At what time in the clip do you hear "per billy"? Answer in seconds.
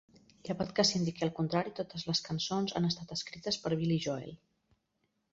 3.67-3.99